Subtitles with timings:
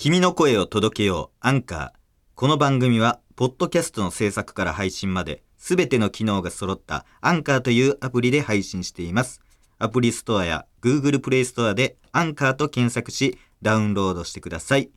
[0.00, 1.90] 君の声を届けようアンカー。
[2.36, 9.40] この番組はポッドキャストの制作から配信まで全ての機能が揃ったアンカーというアプリで配信しています。
[9.76, 14.88] アプリストアや Google プレイストアでアンカーと検索しダウンロードしてください。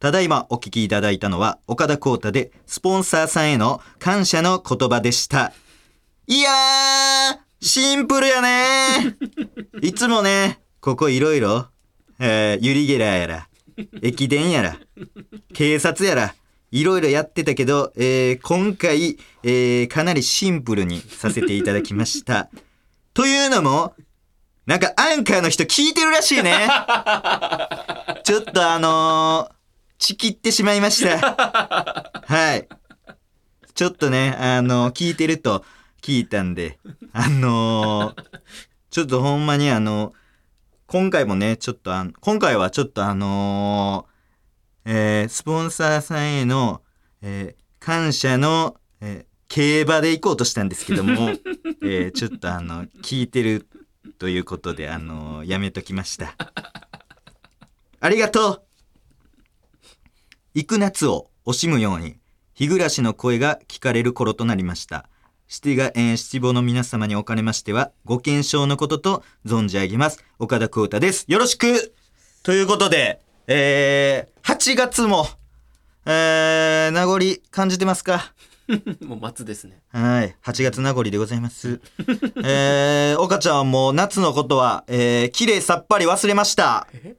[0.00, 5.52] ただいまお聞きいただいたのは岡田光太でスポンサーさんへの感謝の言葉でした。
[6.26, 9.14] いやーシンプルやね。
[9.74, 11.68] ー いつもねここいろいろ
[12.18, 13.49] えーユリゲラやら
[14.02, 14.78] 駅伝やら
[15.52, 16.34] 警察やら
[16.70, 22.48] いろいろやってたけど、えー今回、えーかなりシンプルにさせていただきました。
[23.12, 23.94] というのも、
[24.66, 26.68] なんかアンカーの人聞いてるらしいね。
[28.22, 29.54] ちょっとあのー、
[29.98, 32.22] ちきってしまいました。
[32.24, 32.68] はい。
[33.74, 35.64] ちょっとね、あのー聞いてると
[36.02, 36.78] 聞いたんで、
[37.12, 38.24] あのー
[38.90, 40.12] ちょっとほんまにあの
[40.90, 46.82] 今回もね、ちょっとあの、今回はちょっとあのーえースポンサーさんへの、
[47.22, 51.30] えー感謝の、えー競馬で行こうとしたんですけども、
[51.84, 53.68] えーちょっとあの、聞いてる
[54.18, 56.34] ということで、あのやめときました。
[58.00, 58.62] ありがとう
[60.54, 62.16] 行く夏を惜しむように、
[62.52, 65.08] 日暮らしの声が聞かれる頃となりました。
[65.52, 70.24] 七が、えーの皆様におかれましては、ご健勝のことと存じ上げます。
[70.38, 71.24] 岡田光太です。
[71.26, 71.92] よろしく
[72.44, 75.26] ということで、えー、8月も、
[76.06, 77.18] えー、名残
[77.50, 78.32] 感じてますか？
[79.04, 79.82] もう松ですね。
[79.88, 80.36] はい。
[80.44, 81.80] 8月名残でございます。
[82.44, 86.86] えー、岡ちゃんはもう夏のことは、えー、綺麗さっぱり忘れました。
[86.92, 87.16] え？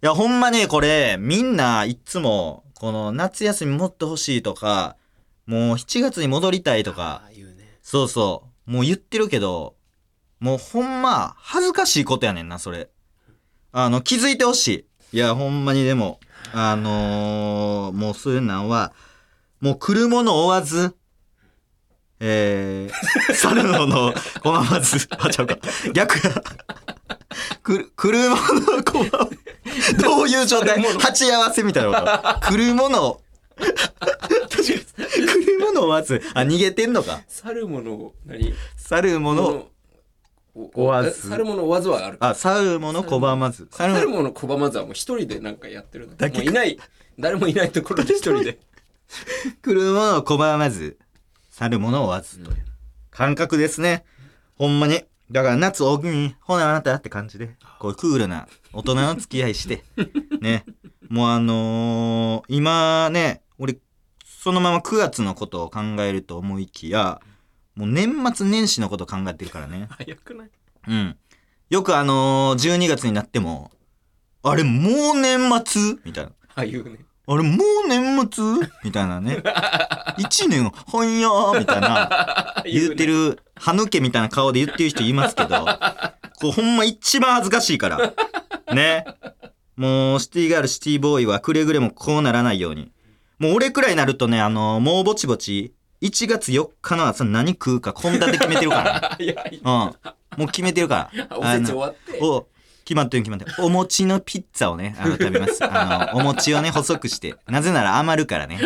[0.00, 4.94] いや、ほんまね、これ、みんないっつも、この夏休みもっと欲しいとか、
[5.46, 7.22] もう7月に戻りたいとか。
[7.84, 9.76] そうそう、もう言ってるけど、
[10.40, 12.88] もうほんま、恥ずかしいことやねんな、それ。
[13.72, 15.16] あの、気づいてほしい。
[15.16, 16.18] いや、ほんまにでも、
[16.54, 18.92] あのーもうそういうのは、
[19.60, 20.96] もう来るもの追わず、
[22.20, 25.58] えー、去るもの拒まず、あ、ちゃうか。
[25.92, 26.42] 逆や。
[27.62, 28.42] 来る、来るもの
[28.82, 29.96] 拒まず。
[29.98, 30.82] どういう状態？
[30.82, 32.48] 鉢合わせみたいなこと。
[32.48, 33.20] 来るもの、
[33.56, 34.86] 来る
[35.64, 36.22] もの追わず。
[36.34, 37.22] あ、逃げてんのか？
[37.28, 38.54] 去るものを、何？
[38.76, 39.66] 去るもの、
[40.54, 42.16] を追わずえ去るもの追わずはある。
[42.20, 43.66] あ、去るもの拒まず。
[43.70, 46.16] 去去るるもの拒まずはもう一人でなんかやってるの。
[46.16, 46.78] だけもういない、
[47.18, 48.58] 誰もいないところで一人で。
[49.62, 50.98] 来るものを拒まず、
[51.50, 52.56] 去るものを追わずという
[53.10, 54.04] 感覚ですね。
[54.56, 55.02] ほんまに。
[55.30, 59.82] だから夏大きに、ほなあなたって感じで、こうクールな大人の付き合いして、
[60.40, 60.64] ね。
[61.08, 63.78] もうあのー今ね、俺、
[64.44, 67.22] そのまま9月のことを考えると思いきや、
[67.76, 69.88] もう年末年始のことを考えてるからね。
[69.96, 70.50] 早くない？
[70.86, 71.16] うん。
[71.70, 73.70] よくあのー、12月になっても、
[74.42, 75.96] あれもう年末？
[76.04, 76.32] みたいな。
[76.56, 76.98] あ、言うね。
[77.26, 77.56] あれも
[77.86, 78.68] う年末？
[78.84, 79.42] みたいなね。
[80.18, 81.60] 一年ほんやー？
[81.60, 85.66] みたいな 言ってる、歯抜けみたいな顔で言ってる人いますけど、
[86.38, 88.12] こうほんま一番恥ずかしいから。
[88.74, 89.06] ね。
[89.76, 92.92] もうシティガール、シティボーイはくれぐれもこうならないように。
[93.44, 99.20] もう俺くらいになるとね、あのもうぼちぼち、1月4日の朝何食うか献立決めてるからね。
[99.22, 99.64] いや、いうん。
[99.66, 99.92] も
[100.38, 101.28] う決めてるから。
[101.36, 102.18] おせち終わって。
[102.22, 102.46] お、
[102.86, 103.52] 決まってる決まってる。
[103.58, 105.62] お餅のピッツァをね、あの、食べます。
[105.62, 107.36] あの、お餅をね、細くして。
[107.46, 108.58] なぜなら余るからね。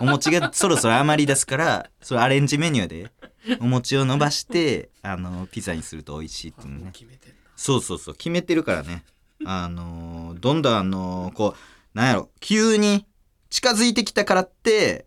[0.00, 3.10] お餅がそろそろ余り出すから、それアレンジメニューで、
[3.58, 6.90] お餅を伸ばして、あの、ピザにすると美味しいっていうのもうね。
[6.92, 7.36] 決めてんな。
[7.56, 9.02] そうそうそう、決めてるからね。
[9.44, 13.06] あの、どんどんあの、こう、なんやろ、急に
[13.54, 15.06] 近づいてきたからって、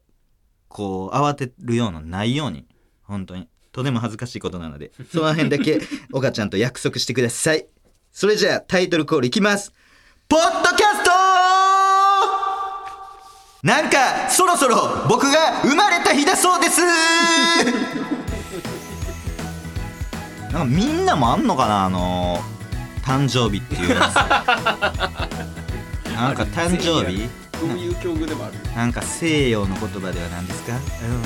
[0.70, 2.66] こう、慌てるようなないように。
[3.04, 3.50] 本当に。
[3.74, 5.82] とても恥ずかしいことなので、 その辺だけ、
[6.14, 7.68] 岡ちゃんと約束してください。
[8.10, 9.74] それじゃあ、タイトルコールいきます。
[10.30, 11.12] ポッドキャスト
[13.64, 16.80] なんか、そろそろ僕が生まれた日だそうです
[20.54, 22.42] なんかみんなもあんのかなあの
[23.04, 24.16] 誕生日っていうやつ
[26.16, 27.28] なんか誕生日？
[27.62, 28.56] どういう境遇でもある。
[28.56, 28.62] よ。
[28.76, 30.74] なんか西洋の言葉では何ですか？
[30.76, 31.20] あの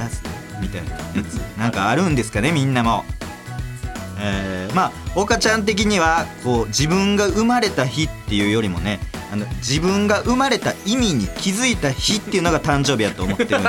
[0.00, 0.22] バース
[0.60, 0.98] みたいなや
[1.28, 1.34] つ。
[1.58, 3.04] なんかあるんですかねみんなも。
[4.20, 8.98] えーまあ岡ちゃん的にはこう自分が生まれた日っていうよりもね
[9.32, 13.68] あの自分が生まれた意味に気づいた日っていうのが誕生日やと思ってるんだけど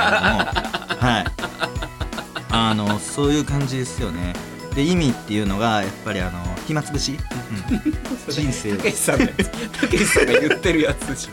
[0.98, 1.26] はい。
[2.50, 4.32] あのそういう感じですよね。
[4.74, 7.18] で意味っていうのがやっぱりあの暇つぶし、
[7.70, 7.94] うん、
[8.32, 8.76] 人生。
[8.76, 9.80] たけしさんのやつ。
[9.80, 11.28] たけしさんが言ってるやつ。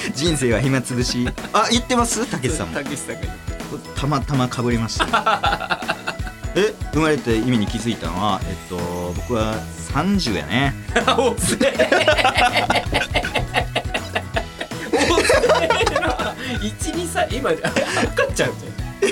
[0.14, 1.28] 人生は暇つぶし。
[1.52, 2.26] あ言ってます？
[2.26, 2.74] たけしさんも。
[2.74, 3.94] たけしさんが言ってる。
[3.94, 5.80] たまたまかぶりました。
[6.56, 8.76] え生まれた意味に気づいたのはえっと
[9.16, 9.54] 僕は
[9.94, 10.74] 30やね。
[11.16, 11.54] おせ
[16.60, 18.50] 12歳今赤ちゃん。
[18.58, 19.06] じ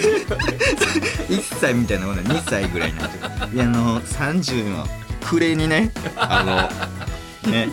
[1.35, 4.87] 1歳みたいなもの2歳ぐらいになってるいやあの30の
[5.25, 6.71] 暮れにねあ
[7.45, 7.69] のね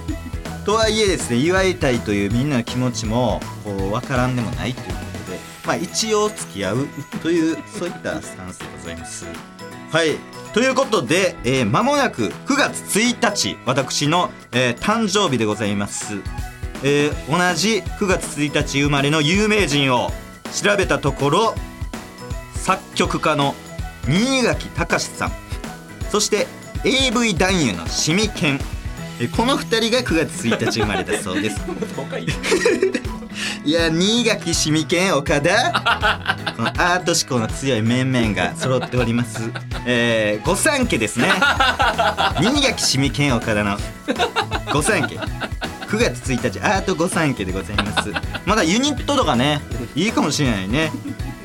[0.65, 4.93] とはいえですね祝いたいというみんなの気持ちもこう分からんでもないというこ
[5.25, 6.87] とでまあ一応付き合う
[7.21, 9.25] というそういったスタンスでございます。
[9.91, 10.17] はい。
[10.53, 16.15] ということで、えー間もなく9月1日私の、えー誕生日でございます。
[16.83, 20.11] えー同じ9月1日生まれの有名人を
[20.51, 21.55] 調べたところ
[22.55, 23.53] 作曲家の
[24.07, 25.31] 新垣隆さん
[26.11, 26.47] そして
[26.83, 28.59] AV 男優のシミケン
[29.35, 31.61] この2人が9月1日生まれだそうです。
[33.63, 36.45] いや新垣シミケン岡田。
[36.55, 39.49] このアート志向の強い面々が揃っております。
[39.85, 41.29] えー、御三家ですね。
[42.39, 43.77] 新垣シミケン岡田の。
[44.71, 45.17] 御三家。
[45.87, 48.11] 9月1日アート御三家でございます。
[48.45, 49.61] まだユニットとかね
[49.95, 50.91] いいかもしれないね、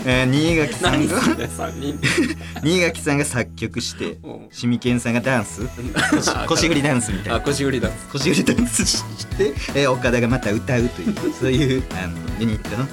[0.07, 1.15] えー、新垣さんが。
[1.17, 2.01] 何それ3人。
[2.65, 4.29] 新垣さんが作曲してう。
[4.29, 5.63] んシミケンさんがダンス。
[6.49, 9.05] 腰振りダンスみたいあな腰振りだ腰振りダンスし
[9.37, 12.89] て、えー岡田がまた歌うという そういうあのユニットの。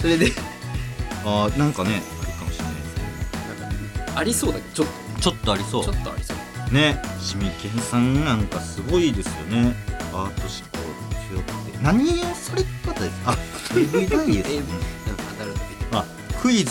[0.00, 0.30] それで
[1.24, 4.88] あーなんかねあるかもしれないですなんかありそうだけどちょっ
[5.20, 6.36] ちょっとありそとちょっとありそう。
[6.70, 9.74] うねシミケンさんなんかすごいですよね。
[10.12, 10.75] アート志向強くて
[11.86, 13.32] 何をされた方ですか？
[13.32, 13.36] あ
[13.76, 16.04] AV なんかアダルトビあ
[16.42, 16.70] クイズ。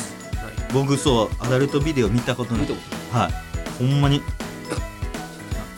[0.74, 2.62] 僕そうアダルトビデオ見たことない。
[2.64, 2.80] 見たこ
[3.12, 3.34] とはい。
[3.80, 4.22] ほんまに。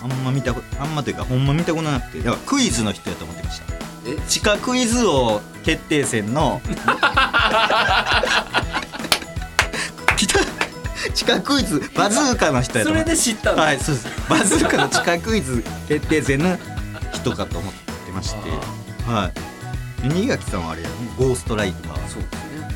[0.02, 2.20] ああんま見たことあんまというかほんま見たことなくて。
[2.20, 3.66] だからクイズの人やと思ってました。
[4.08, 4.16] え？
[4.28, 6.62] 地下クイズ王決定戦の。
[10.18, 10.40] 来た
[11.14, 13.12] 地下クイズバズーカの人やとそれ思って。
[13.12, 14.08] で知ったのはいそうです。
[14.30, 16.58] バズーカの地下クイズ決定戦の
[17.14, 17.74] 人かと思っ
[18.06, 18.40] てまして
[19.08, 19.32] は
[20.04, 20.04] い。
[20.10, 22.68] で新垣さんはあれやねゴーストライターそうですね。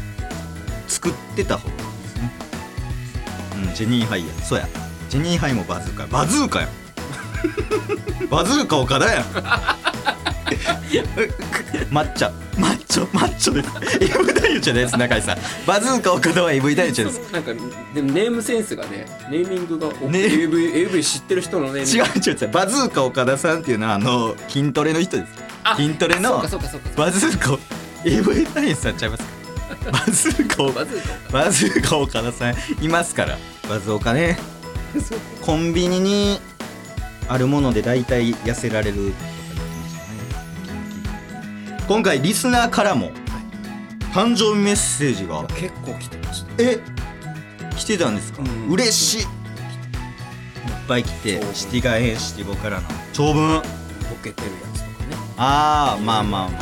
[0.88, 2.32] 作ってた方ですね。
[3.68, 4.34] うんジェニーハイや。
[4.36, 4.68] そうや。
[5.10, 6.10] ジェニーハイもバズーカや。
[6.10, 6.68] バズーカや。
[8.30, 9.26] バズーカ岡田や
[11.92, 13.98] 抹茶 マッチョマッチョです。
[14.18, 15.38] AV 男優じゃです中井さん。
[15.66, 17.32] バズーカ岡田は AV 男優じゃです。
[17.32, 20.20] なんかでもネームセンスがねネーミングが、おね。
[20.20, 22.52] AV, AV 知ってる人のネーミング違う違う違う。
[22.52, 25.30] バズーカ岡田さんっていうのはあの筋トレの人です。
[25.38, 26.48] あ筋トレのバ
[27.12, 27.58] ズーカ
[28.04, 29.92] AV 男優さんちゃいますか？
[29.92, 33.38] バズーカ岡 バズーカバズーカ岡田さんいますから
[33.70, 34.38] バズオカね。
[35.42, 36.40] コンビニに
[37.30, 39.14] あるもので大体痩せられる。
[41.88, 43.12] 今回リスナーからも
[44.14, 45.44] 誕生日メッセージが。
[45.56, 46.80] 結構来てましたえ？
[47.78, 48.68] 来てたんですか、うん。
[48.74, 49.22] 嬉しい。
[49.22, 49.28] いっ
[50.88, 53.62] ぱい来てシティガーエンシティボからの長文。
[53.62, 54.71] ボケてるやつとかね
[55.44, 56.62] ああまあまあまあ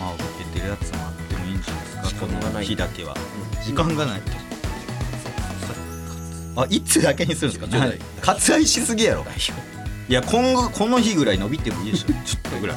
[0.00, 3.14] まあボケてるやつもあってもいいんじゃないですかこの日だけは
[3.64, 4.32] 時間がないと
[6.60, 9.24] あいつだけにするんですかちょうだい割愛しすぎやろ
[10.08, 12.76] いや今後この日ぐらい伸びてもいいでしょちょっとぐらい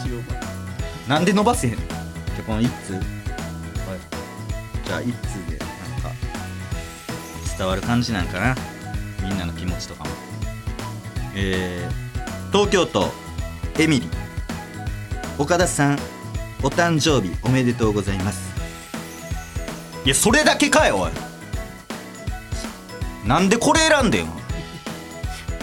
[1.07, 1.95] なんで伸ばせへんのじゃ
[2.41, 3.03] あこの一通、はい、
[4.85, 6.11] じゃあ一通でなんか
[7.57, 8.55] 伝わる感じなんかな
[9.23, 10.11] みんなの気持ちとかも
[11.35, 13.07] えー、東京都
[13.79, 14.28] エミリー
[15.39, 15.97] 岡田さん
[16.61, 18.53] お誕生日おめでとうございます。
[20.05, 21.11] いやそれだけかよおい。
[23.25, 24.33] なんでこれ選んでんの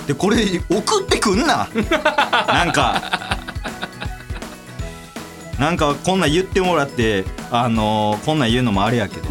[0.06, 0.38] でこれ
[0.71, 1.68] 送ってくんな。
[2.49, 3.37] なんか
[5.59, 9.28] なんかこんなん言ってもらってあのーこんなん言うのもあれやけど。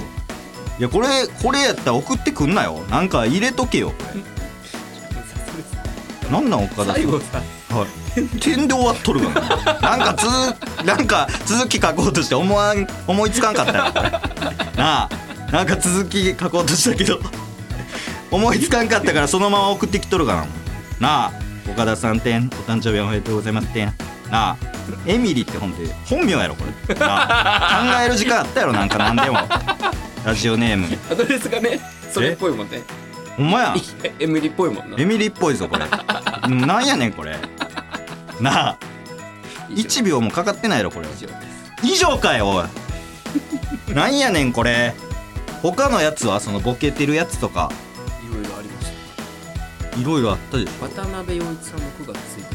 [0.78, 1.08] いやこれ
[1.42, 2.84] これやったら送ってくんなよ。
[2.92, 4.22] なんか入れとけよこれ。
[6.30, 7.02] なんなん岡田さん
[7.76, 9.30] はい、点で終わっとるが
[9.82, 14.10] ななんかつなんか続き書こうとして思わん思いつかんかったよこれ。
[14.78, 15.10] なあ。
[15.52, 17.20] なんか続き書こうとしたけど
[18.32, 20.46] 思いつかんかったからそのまま送ってきとるがな
[21.00, 21.32] なあ。
[21.70, 23.88] 岡田さん点お誕生日おめでとうございます点。
[24.32, 24.58] なあ。
[25.06, 26.96] エミリって本で本名やろこれ。
[26.96, 27.98] なあ。
[27.98, 29.38] 考える時間あったやろなんか何でも。
[30.26, 30.88] ラジオネーム。
[31.12, 31.82] アドレスがね。
[32.10, 32.84] それっぽいもんね。
[33.36, 33.76] ほんまや。
[34.20, 34.98] エミリっぽいもんな。
[34.98, 35.86] エミリっぽいぞこれ。
[36.48, 37.36] うんなんやねんこれ
[38.40, 38.78] なあ。
[39.70, 41.08] 1秒もかかってないやろこれ。
[41.84, 42.66] 以上かよおい。
[43.94, 44.94] なんやねんこれ。
[45.62, 47.72] 他のやつはそのボケてるやつとか。
[48.24, 48.88] いろいろありまし
[49.94, 52.46] たいろいろあったでし渡辺陽一さんの9月1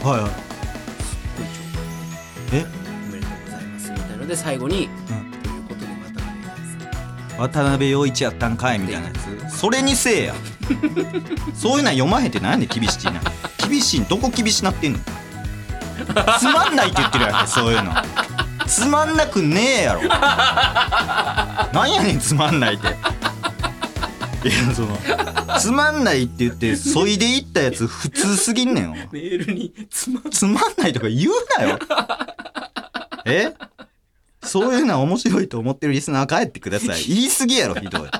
[0.00, 0.30] 日ょはいはい。
[2.52, 2.66] え
[3.08, 5.42] おめでとうございますみたいので最後に、うん。
[5.42, 6.68] ということで渡辺陽一
[7.28, 7.38] さん。
[7.38, 9.12] 渡辺陽一やったんかいみたいなや
[9.50, 9.58] つ。
[9.58, 10.34] それにせえや
[11.54, 13.20] そういうのは読まへんってなんで厳しいな。
[13.68, 14.98] 厳しいんどこ厳しなってんの？
[16.38, 17.92] つまんないって言ってるやんけそういうの。
[18.66, 20.08] つまんなくねえやろ。
[20.08, 22.86] なんやねんつまんないって。
[24.48, 24.96] いやその
[25.58, 29.08] つまんないって言ってそいでいったやつ普通すぎんねんお前。
[29.10, 31.78] メールにつまつまんないとか言うなよ。
[33.24, 33.52] え？
[34.42, 37.02] そういうのは面白いと思ってるリスナー帰ってください。
[37.02, 38.10] 言い過ぎやろひどい。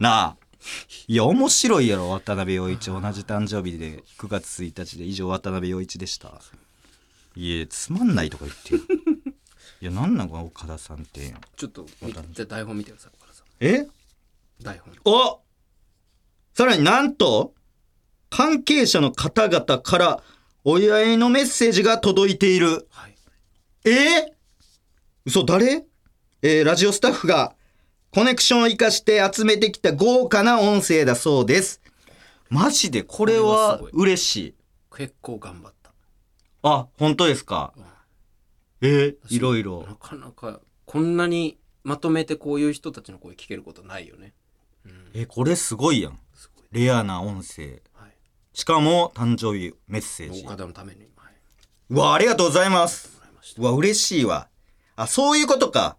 [0.00, 0.36] なあ
[1.08, 2.86] いや面白いやろ渡辺陽一。
[2.86, 6.40] 同じ誕生日で9月1日で以上渡辺陽一でした。
[7.36, 8.80] いやつまんないとか言ってよ。
[9.80, 11.34] いやなんなの岡田さんって。
[11.56, 11.86] ちょっと
[12.32, 13.46] じゃあ台本見てください岡田さん。
[13.60, 13.88] え？
[14.62, 14.94] 台本。
[15.04, 15.40] お！
[16.52, 17.54] さらになんと
[18.28, 20.22] 関係者の方々から
[20.64, 22.86] お祝いのメッセージが届いている。
[22.90, 23.14] はい。
[23.86, 23.90] え？
[23.90, 24.32] ー、
[25.24, 25.86] 嘘誰？
[26.42, 27.54] えー、ラジオスタッフが
[28.12, 31.80] コネクションを生かして集めてきた豪華な音声だそうです。
[32.48, 34.54] マジでこれは嬉しい。
[34.96, 35.92] 結構頑張った
[36.62, 37.72] あ、本当ですか？
[37.76, 37.84] うん
[38.82, 39.94] えー、いろいろな。
[39.94, 44.34] かなかこんなにまとめてこういう人たちの声聞けることないよね
[44.84, 46.18] うんえ、これすごいやん。
[46.72, 47.82] レアな音声。
[47.94, 48.10] はい
[48.52, 50.44] しかも誕生日メッセージ。
[50.44, 51.32] 岡田のためにはい
[51.90, 53.20] うわ、ありがとうございます。
[53.56, 54.48] うわ、嬉しいわ。
[54.96, 55.96] あ、そういうことか。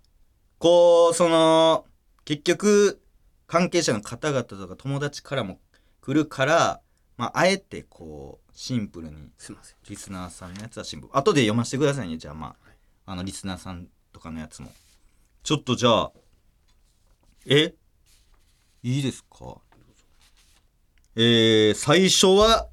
[0.59, 1.85] こう、その、
[2.31, 3.01] 結局、
[3.45, 5.59] 関係者の方々とか友達からも
[5.99, 6.81] 来るから、
[7.17, 11.17] まあ、あえてこう、シンプルに、すいませんリスナーさんのやつはシンプル。
[11.17, 12.55] 後で読ませてくださいね、じゃあま
[13.05, 14.71] あ、あの、リスナーさんとかのやつも。
[15.43, 16.11] ちょっとじゃあ、
[17.47, 17.73] え？
[18.81, 19.57] いいですか？
[21.17, 22.69] えー、最初は、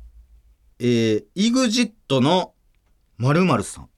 [0.79, 2.55] えー、EXIT の
[3.17, 3.91] 〇〇さん。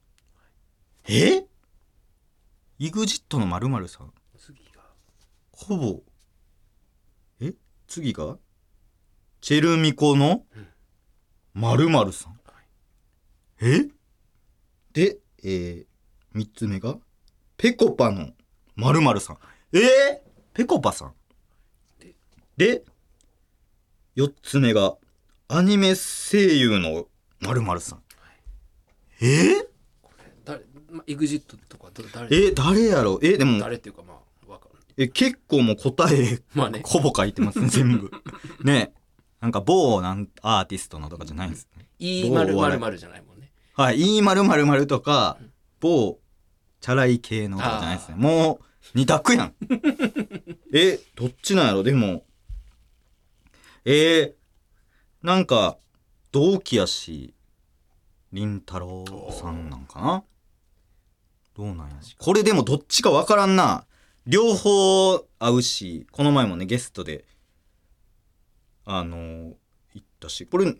[1.07, 1.45] え
[2.79, 4.11] ?EXIT の〇〇さん。
[5.63, 6.01] ほぼ、
[7.39, 7.53] え？
[7.87, 8.37] 次が？
[9.41, 10.43] チェルミコの？
[11.53, 12.39] 〇〇さん。
[13.61, 13.87] え？
[14.91, 15.85] で、えー、
[16.33, 16.97] 三つ目が、
[17.57, 18.31] ペコパの？
[18.75, 19.37] 〇〇さん。
[19.73, 19.81] えー、
[20.53, 21.13] ペコパさん。
[22.57, 22.83] で、
[24.15, 24.97] 四つ目が、
[25.47, 27.07] アニメ声優の？
[27.39, 28.03] 〇〇さん。
[29.21, 29.25] え？
[29.25, 29.67] ー、
[30.43, 32.47] 誰、ま、EXIT とかど誰？
[32.47, 34.20] え、誰やろえ、でも、誰っていうかまあ
[35.03, 38.11] え、結構もう答え、 まあねほぼ書いてますね、 全部。
[38.63, 38.93] ね
[39.39, 41.87] なんか某なんアーティストのとかじゃないんですね。
[41.97, 45.37] E 丸丸丸じゃないもんねはい、いまるまるまるとか、
[45.79, 46.19] 某、
[46.79, 48.15] チャラい系のとかじゃないですね。
[48.15, 49.55] もう、二択やん。
[50.73, 51.81] え、どっちなんやろ？
[51.83, 52.23] でも、
[53.85, 54.33] えー、
[55.23, 55.77] なんか、
[56.31, 57.33] 同期やし、
[58.31, 60.23] りんたろーさんなんかな？
[61.55, 61.95] どうなんや？
[62.19, 63.85] これでもどっちかわからんな。
[64.27, 67.25] 両方合うし、この前もね、ゲストで、
[68.85, 69.53] あのー
[69.93, 70.73] 行ったし、これ、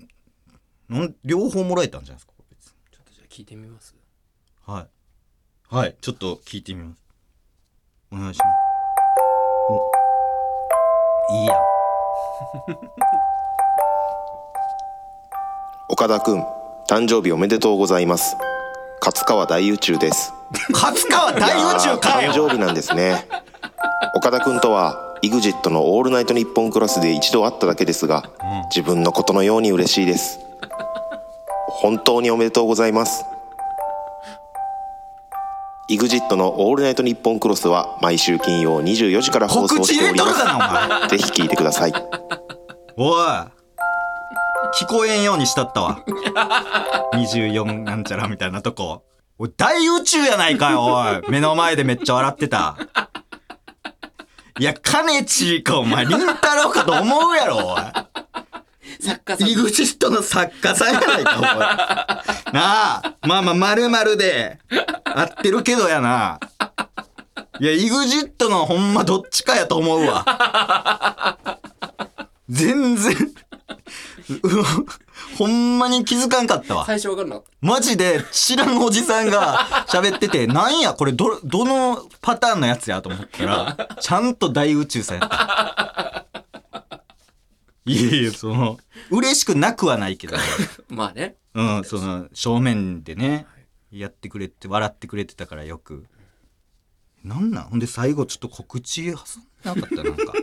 [0.87, 3.95] なん両方もらえたんじゃないですか、別にちょっとじゃあ聞いてみます？
[4.65, 5.75] はい。
[5.75, 5.95] はい。
[6.01, 7.01] ちょっと聞いてみます。
[8.11, 8.49] お願いします。
[9.69, 11.35] お。
[11.35, 11.57] いいやん。
[15.89, 16.41] 岡田くん
[16.89, 18.35] 誕生日おめでとうございます
[19.03, 20.31] 勝川大宇宙です。
[20.69, 22.33] 勝川大宇宙かよ。
[22.33, 23.27] 誕生日なんですね。
[24.15, 28.23] 岡田くんとは EXIT の「オールナイトニッポンクラス」で一度会っただけですが、
[28.69, 30.39] 自分のことのように嬉しいです。
[31.67, 33.25] 本当におめでとうございます。
[35.89, 41.07] EXIT の「オールナイトニッポンクロス」は毎週金曜24時から放送しておりま。
[41.09, 41.09] す。
[41.09, 41.93] ぜひ聞いてください。
[42.97, 43.60] おい。
[44.73, 46.03] 聞こえんようにしたったわ。
[47.13, 49.03] 24なんちゃらみたいなとこ。
[49.37, 51.21] おい、大宇宙やないかよ、おい。
[51.29, 52.77] 目の前でめっちゃ笑ってた。
[54.59, 57.81] いや、かねちーか、お前、りんたろーかと思うやろ、おい。
[59.01, 62.53] 作家さん EXIT の作家さんやないか、おい。
[62.53, 64.59] なあ、まあまあ、まるまるで、
[65.03, 66.39] 合ってるけどやな。
[67.59, 71.37] いや、EXIT のほんまどっちかやと思うわ。
[72.49, 73.17] 全然、う
[75.37, 76.85] ほんまに気づかんかったわ。
[76.85, 86.25] 最初わかんなマジで知らんおじさんが喋ってて、 なんや、これど、どのパターンのやつやと思ったら、ちゃんと大宇宙さんやった。
[87.85, 88.77] いやいや、その、
[89.09, 90.41] 嬉しくなくはないけど、た
[90.89, 93.47] まあねうん、その、正面でね、
[93.91, 96.05] やってくれて、笑ってくれてたからよく。
[97.23, 97.63] なんなん？
[97.65, 100.03] ほんで最後ちょっと告知挟んでなかった？
[100.03, 100.33] なんか。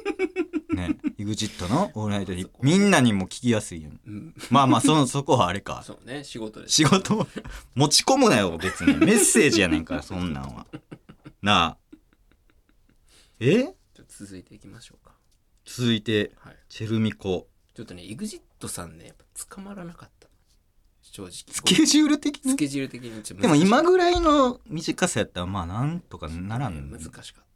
[0.78, 4.34] ね、EXIT のオールナイトに、みんなにも聞きやすいようん。
[4.50, 5.82] まあまあ、その、そこはあれか。
[5.84, 6.24] そうね。
[6.24, 7.18] 仕事で仕事？
[7.18, 7.26] を
[7.74, 8.96] 持ち込むなよ別に。
[8.96, 10.66] メッセージやねんからそんなんは。
[11.42, 11.76] なあ。
[13.40, 13.74] え？
[14.08, 15.12] 続いていきましょうか。
[15.64, 16.56] 続いてはい。
[16.68, 17.46] チェルミコ。
[17.74, 20.28] ちょっとね EXIT さんねやっぱ捕まらなかった。
[21.02, 21.32] 正直。
[21.32, 22.52] スケジュール的に？
[22.52, 26.90] スケジュール的にでも今ぐらいの短さやったらまあなんとかならん。
[26.90, 27.47] 難しかった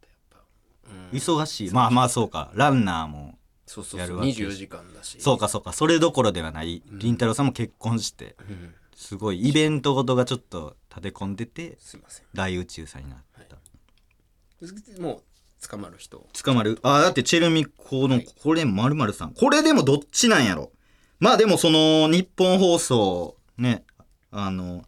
[1.13, 1.71] 忙しい。
[1.71, 2.51] まあまあそうか。
[2.55, 4.01] ランナーもそうそうそう。
[4.01, 4.29] やるわけ。
[4.29, 5.21] 24時間だし。
[5.21, 5.73] そうかそうか。
[5.73, 6.83] それどころではない。
[6.91, 6.99] うん。
[6.99, 8.75] 凛太郎さんも結婚してうん。
[8.95, 9.41] すごい。
[9.41, 12.27] イベントごとがちょっと立て込んでてすいません。
[12.35, 13.19] 大宇宙さんになっ
[13.49, 16.27] た、もう捕まる人。
[16.33, 16.79] 捕まる。
[16.83, 18.29] あだってチェルミコのはい。
[18.43, 19.33] これまるまるさん。
[19.33, 20.71] これでもどっちなんやろ。
[21.19, 23.85] まあでもその日本放送ね
[24.33, 24.83] あの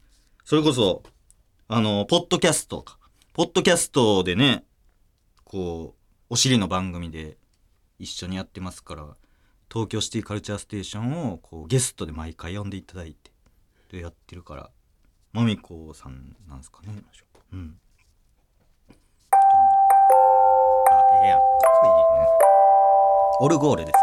[0.45, 1.03] それこそ
[1.69, 2.99] あのポッドキャストか。
[3.33, 4.65] ポッドキャストでね
[5.55, 7.37] こうお尻の番組で
[8.01, 9.07] 一緒にやってますから
[9.73, 13.31] 東京シティカルチャーステーションをこうゲストで毎回呼んでいただいて
[13.93, 14.71] でやってるから
[15.33, 16.89] まみこさんなんですかね。
[17.53, 17.77] うん。
[18.91, 18.95] あ
[21.23, 21.39] ええやん。
[21.39, 21.49] かっ
[21.83, 22.27] こいいね。
[23.39, 23.99] オルゴールですか？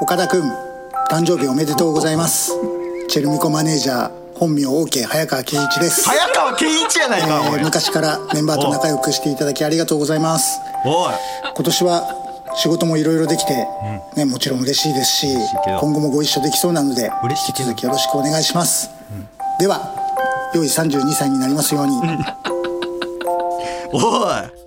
[0.00, 0.42] 岡田くん
[1.10, 2.52] 誕生日おめでとうございます。
[3.08, 4.27] チェルミコマネージャー。
[4.38, 10.60] 本名 OK 早川圭一です、早川健一やないか、えー昔からメンバーと仲良くしていただきありがとうございます。
[10.84, 11.12] おい。
[11.54, 12.14] 今年は
[12.54, 13.66] 仕事もいろいろできて、
[14.16, 15.26] ね、もちろん嬉しいですし
[15.80, 17.10] 今後もご一緒できそうなので
[17.46, 18.90] 引き続きよろしくお願いします、
[19.58, 19.94] では
[20.54, 22.00] 良い32歳になりますように、
[23.92, 24.57] おい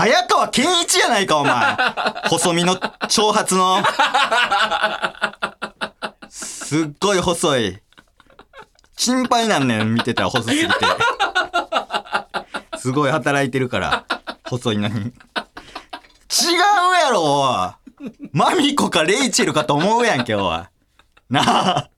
[0.00, 1.76] 早川健一やないかお前。
[2.30, 2.80] 細身の
[3.10, 3.84] 長髪の。
[6.30, 7.78] すっごい細い。
[8.96, 10.74] 心配なんねん見てたら細すぎて。
[12.78, 14.06] すごい働いてるから
[14.48, 15.00] 細いのに。
[15.00, 15.12] 違う
[17.04, 17.68] やろおい。
[18.32, 20.60] マミコかレイチェルかと思うやんけおい。
[21.28, 21.90] なあ。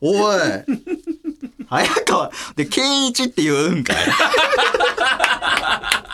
[0.00, 0.36] おい。
[1.68, 3.96] 早川、で、健一って言うんかい。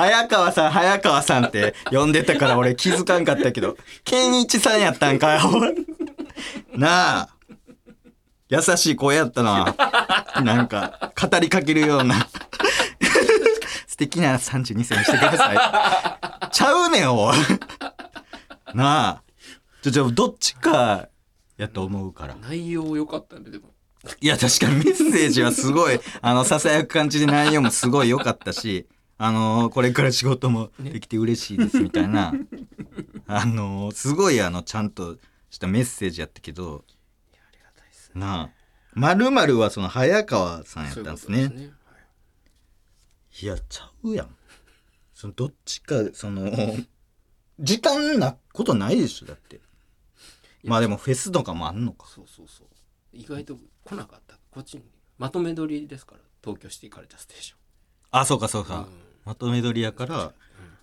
[0.00, 5.40] 早川さん、早川さんって呼んでたから俺気づかんかったけど、健一さんやったんかよ。
[6.74, 7.28] なあ。
[8.48, 9.76] 優しい声やったな。
[10.42, 12.26] なんか、語りかけるような。
[13.86, 15.52] 素敵な32歳にしてくださ
[16.48, 16.50] い。
[16.50, 17.36] ちゃうねん、おい。
[18.74, 19.22] なあ。
[19.82, 21.08] ちょ、ちょ、どっちか
[21.58, 22.36] やと思うから。
[22.36, 23.74] 内容良かったんででも
[24.22, 28.86] いや、確かにメッセージはすごい、あの、囁く感じで内容もすごい良かったし、
[29.22, 32.32] あのこれから仕事もできて嬉しいですみたいな、
[33.26, 35.18] あのすごいあの、ちゃんと
[35.50, 36.86] したメッセージやったけど、
[38.14, 38.50] なあ、
[38.94, 41.48] まるまるはその早川さんやったんですね。
[41.48, 42.02] そういうことね。
[43.42, 44.34] いや、ちゃうやん。
[45.12, 46.50] そのどっちか、その、
[47.58, 49.60] 時間なことないでしょ、だって。
[50.64, 52.06] まあでもフェスとかもあんのか。
[52.08, 52.68] そうそうそう。
[53.12, 54.38] 意外と来なかった。
[54.50, 54.84] こっちに。
[55.18, 56.22] まとめ撮りですから。
[56.42, 57.58] 東京シティカルチャーステーション。
[58.12, 58.88] あ、そうかそうか。
[58.90, 60.32] うんまとめ撮りやから、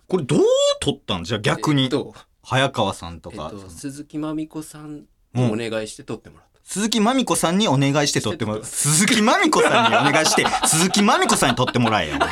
[0.06, 0.40] これどう
[0.80, 1.84] 撮ったんじゃあ逆に。
[1.84, 8.64] えっと早川さんとえっか、と鈴木まみこさんにお願いして撮ってもらった、鈴木まみこさんにお願いして撮ってもらう。
[8.64, 12.18] 鈴木まみこさんにお願いして、 鈴木まみこさんに撮ってもらえよ。
[12.18, 12.26] な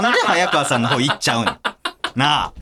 [0.00, 1.58] んで早川さんの方行っちゃうの？
[2.14, 2.52] なあ。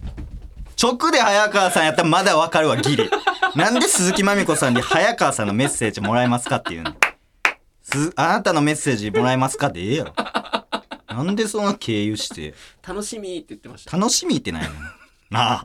[0.82, 3.08] 直で早川さんやったらまだわかるわ、ギリ。
[3.54, 6.92] なんで鈴木まみこさんに早川さんのメッセージもらえますかっていうの？
[7.82, 10.12] す、あなたのメッセージもらえますかってええやろ。
[11.24, 12.54] なんでそんな経由して？
[12.86, 14.70] 楽しみって言ってました楽しみってないの
[15.30, 15.64] なあ。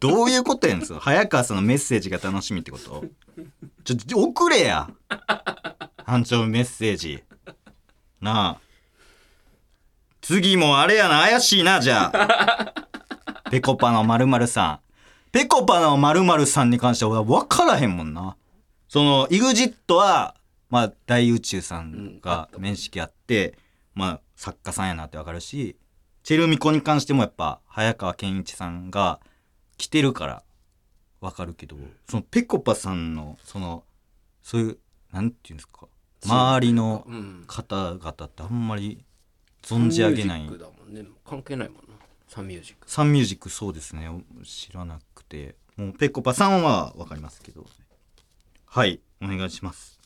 [0.00, 3.04] どういうことやねんす早川さんのメッセージが楽しみってこと？
[3.84, 4.90] ちょ、ちょ送れや。
[6.04, 7.22] 班長メッセージ。
[8.20, 8.60] なあ。
[10.20, 12.74] 次もあれやな、怪しいな、じゃあ。
[13.50, 14.80] ペコパの〇〇さん。
[15.32, 18.36] ペコパの〇〇さんに関しては分からへんもんな。
[18.88, 20.36] その、イグジットは、
[20.70, 23.58] まあ、大宇宙さんが面識あって、
[23.94, 25.76] まあ、作家さんやなって分かるし、
[26.22, 29.20] チェルミコに関してもやっぱ、早川健一さんが
[29.76, 30.42] 来てるから
[31.20, 31.76] 分かるけど、
[32.08, 33.84] そのペコパさんの、その、
[34.42, 34.78] そういう、
[35.12, 35.86] なんていうんですか、
[36.24, 39.04] 周りのうん方々ってあんまり
[39.62, 41.10] 存じ上げないサンミュージックだもんね。
[41.24, 41.82] 関係ないもんな。
[42.28, 42.90] サンミュージック。
[42.90, 44.08] サンミュージックそうですね。
[44.44, 45.56] 知らなくて。
[45.76, 47.66] もうペコパさんは分かりますけど。
[48.66, 50.00] はいお願いします。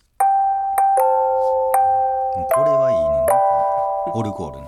[2.55, 3.36] これはいいね
[4.15, 4.67] オルゴールね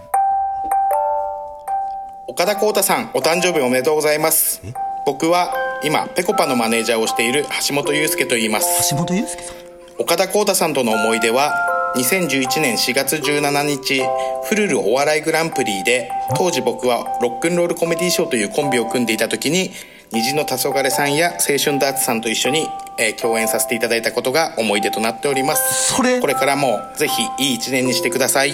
[2.27, 4.61] 岡田浩太さんお誕生日おめでとうございます。
[4.64, 4.72] え？
[5.07, 8.90] 僕は今ぺこぱのマネージャーをしている橋本祐介と言います。
[8.90, 9.57] 橋本祐介さん？
[10.03, 11.55] 岡田浩太さんとの思い出は
[11.96, 14.03] 2011年4月17日
[14.48, 19.70] フルルお笑いグランプリで当時僕はロックンロールコメディーショーというコンビを組んでいた時に
[20.12, 22.66] 虹の黄昏さんや青春ダーツさんと一緒に
[22.98, 25.94] えー共演させていただいたことが思い出となっております。
[25.94, 26.20] それ？
[26.20, 28.53] これからもぜひいい一年にしてください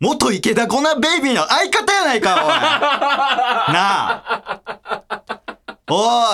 [0.00, 2.48] 元池田コナベイビーの相方やないか、おい。
[3.74, 4.62] なあ。
[5.90, 6.32] お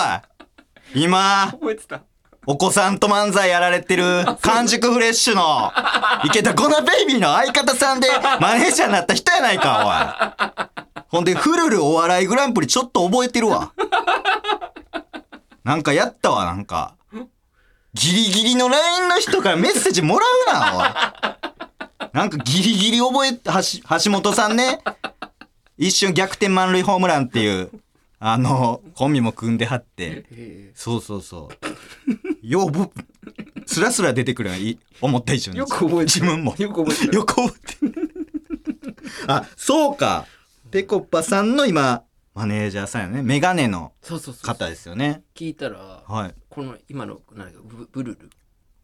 [0.95, 1.03] い。
[1.03, 2.01] 今、覚えてた
[2.45, 5.73] お子さんと漫才やられてる、 完熟フレッシュの、
[6.23, 8.07] 池田コナベイビーの相方さんで、
[8.39, 10.29] マネージャーになった人やないか、
[10.95, 11.03] おい。
[11.09, 13.73] ほんで、フルルお笑いグランプリちょっと覚えてるわ。
[15.65, 16.93] なんかやったわ、なんか。
[17.93, 21.66] ギリギリの LINE の人からメッセージもらうな、おい。
[22.17, 24.79] なんかギリギリ覚えて、橋橋本さんね。
[25.77, 27.69] 一瞬逆転満塁ホームランっていう、
[28.17, 30.25] あの、コンビも組んではって。
[30.31, 32.37] えそうそうそう。
[32.41, 32.91] ようぼ、
[33.67, 35.59] スラスラ出てくるのい思った以上に。
[35.59, 36.55] よく覚えてる自分も。
[36.57, 38.09] よく覚えてるよく覚えてる。
[39.27, 40.25] あ、そうか。
[40.71, 42.03] ぺこぱさんの今、
[42.33, 43.21] マネージャーさんやね。
[43.21, 45.21] メガネのそうそうそう方ですよね。
[45.35, 46.33] 聞いたら、はい。
[46.49, 48.31] この今のなんかブブルル？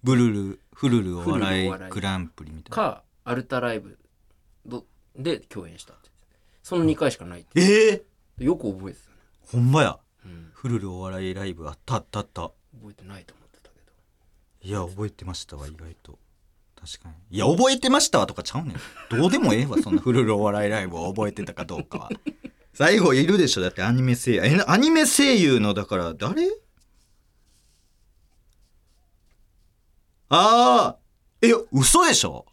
[0.03, 2.75] ブルル、フルルお笑いグランプリみたいな。
[2.75, 3.97] かアルタライブ
[4.65, 6.09] どで共演したって
[6.61, 8.03] その2回しかないってえ
[8.39, 9.15] えよく覚えてたね、
[9.51, 9.99] ほんまや。
[10.25, 12.41] うん、フルルお笑いライブあったあったあった。
[12.79, 13.91] 覚えてないと思ってたけど
[14.67, 16.17] いや、覚えてましたわ、意外と。
[16.79, 17.15] 確かに。
[17.37, 18.77] いや、覚えてましたわとかちゃうねん。
[19.17, 22.09] どうでもええわ、そんなフルルお笑いライブを覚えてたかどうかは。
[22.73, 24.63] 最後いるでしょだってアニメ声優。
[24.67, 26.47] アニメ声優の、だから、誰？
[30.29, 30.97] ああ
[31.41, 32.45] え、嘘でしょ？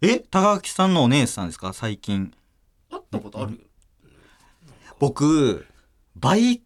[0.00, 1.72] え高垣さんのお姉さんですか？
[1.72, 2.32] 最近。
[2.88, 3.52] 会ったことある？
[3.52, 3.58] よ
[5.00, 5.66] 僕、
[6.14, 6.62] バイ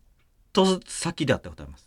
[0.53, 1.87] ト先で会ったことあります。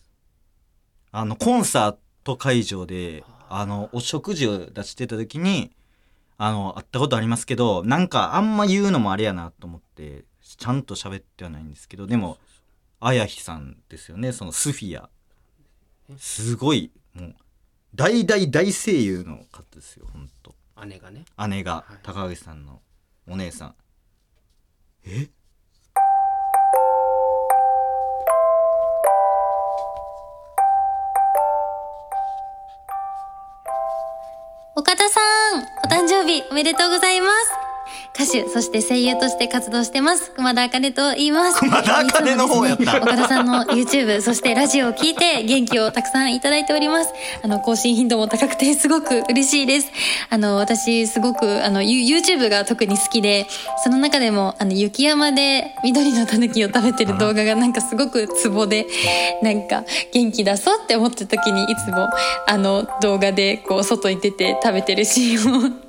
[1.11, 5.71] あの、コンサート会場で、あの、お食事を出してた時に、
[6.37, 12.39] あの、会ったことありますけど、なんかあんま言うのもあれやなと思って、ちゃんと喋ってはないんですけど、でも、
[12.99, 15.09] あやひさんですよね、そのスフィア。
[16.17, 17.35] すごい、もう、
[17.93, 20.55] 大大大声優の方ですよ、ほんと。
[20.83, 22.81] 姉がね姉がはい高垣さんの
[23.27, 23.75] お姉さん。
[25.05, 25.29] え？
[34.77, 35.21] 岡田さ
[35.57, 37.64] ん、お誕生日おめでとうございます。
[38.17, 40.31] 歌手、そして声優として活動してます。
[40.31, 41.59] 熊田茜と言います。
[41.59, 47.13] 熊田茜の方やったね岡田さんの YouTube、そしてラジオを聞いて元気をたくさんいただいております。
[47.43, 49.91] あの、更新頻度も高くてすごく嬉しいです。
[50.29, 53.47] あの、私すごく、あの、ユ YouTube が特に好きで、
[53.83, 58.87] その中でも、あの、雪山で緑の狸を食べてる動画がなんかすごくツボで、
[59.41, 62.07] なんか元気出そうって思った時にいつも、
[62.47, 65.84] あの、動画でこう、外に出て食べてるシーンを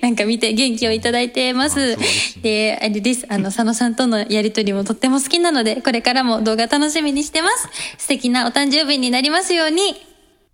[0.00, 1.96] なんか見て元気をいただいてます。
[2.40, 3.26] で、あれです。
[3.28, 7.68] あの、佐野さんとのやりとりもとっても好きなので、これからも動画楽しみにしてます。
[7.98, 9.94] 素敵なお誕生日になりますように。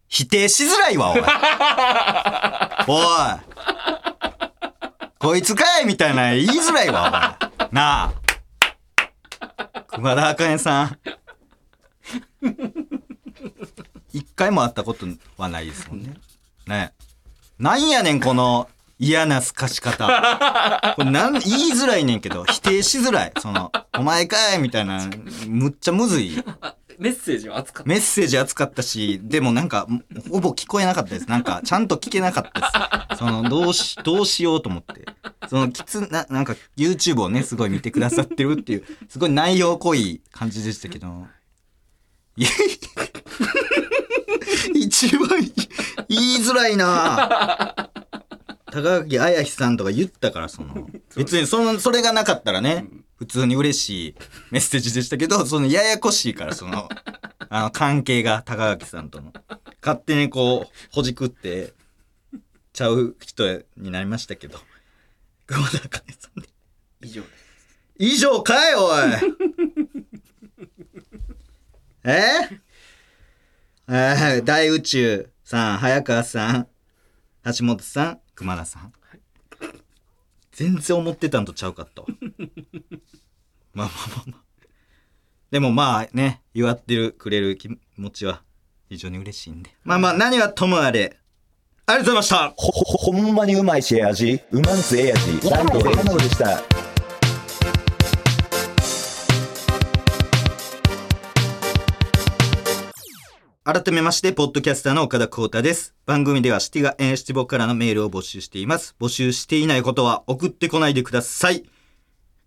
[0.08, 1.20] 否定しづらいわ、おい。
[2.88, 3.06] おい。
[5.18, 7.68] こいつかいみたいな言いづらいわ、おい。
[7.72, 8.12] なあ。
[9.88, 10.98] 熊田茜さん。
[14.12, 16.14] 一回も会ったことはないですもんね。
[16.66, 16.92] ね
[17.58, 18.68] なんやねん、この
[19.00, 20.06] 嫌な透かし方。
[20.94, 23.32] これなん言いづらいねんけど、否定しづらい。
[23.40, 25.08] その、お前かいみたいな、
[25.48, 26.44] むっちゃむずい。
[26.98, 29.86] メッセージは熱かったメッセージ熱かったし、でもなんか、
[30.30, 31.30] ほぼ聞こえなかったです。
[31.30, 33.18] なんか、ちゃんと聞けなかったです。
[33.18, 35.06] その、どうし、どうしようと思って。
[35.48, 41.26] その、きつな、なんか、YouTube をね、すごい見てくださってるっていう、すごい内容濃い感じでしたけど。
[42.36, 42.50] いや
[44.74, 45.28] 一番
[46.08, 47.90] 言いづらいな
[48.70, 54.14] 高垣綾ひさんとか言ったから、その、 別にその、それがなかったらね、普通に嬉しい
[54.50, 56.88] メッセージでしたけど、その、ややこしいから、その、
[57.50, 59.32] あの、関係が高垣さんとの。
[59.82, 61.74] 勝手にこう、ほじくって、
[62.72, 64.60] ちゃう人になりましたけど。
[65.46, 66.48] 熊田茜さんで。
[67.02, 67.34] 以上です
[67.98, 69.00] 以上かい、おい
[72.04, 72.60] え？
[73.88, 76.68] えー大宇宙さん、早川さん、
[77.58, 78.92] 橋本さん、熊田さん。
[80.52, 82.08] 全然思ってたんとちゃうかったわ。
[83.74, 84.66] まあまあまあまあ。
[85.50, 88.42] でもまあね、祝ってるくれる気持ちは
[88.88, 89.76] 非常に嬉しいんで。
[89.84, 91.18] まあまあ何はともあれ、
[91.84, 94.40] ありがとうございましたほ、ほ、ほんまにうまいしええ味。
[94.52, 95.50] うまんすええ味。
[95.50, 96.89] ライトで山でした。
[103.62, 105.94] 改めまして、ポッドキャスターの岡田光太です。
[106.06, 108.96] 番組ではシティが、えー、シティボからのメールを募集しています。
[108.98, 111.64] 募集していないことは送ってこないでください。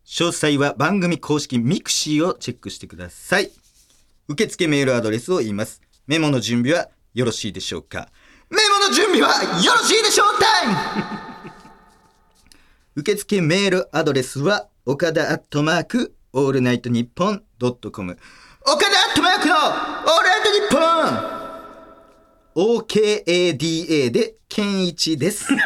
[0.08, 3.52] 詳細は番組公式ミクシーをチェックしてください。
[4.28, 5.84] 受付メールアドレスを言います。
[6.08, 8.10] メモの準備はよろしいでしょうか？
[8.50, 9.30] メモの準備は
[9.62, 10.74] よろしいでしょうタイム
[12.96, 18.18] 受付メールアドレスは、岡田アットマーク、オールナイトニッポンドットコム。
[18.66, 19.62] 岡田アットマークの、オー
[20.22, 20.78] ルナイトニッポ
[22.78, 25.48] ン !OKADA で、ケンイチです。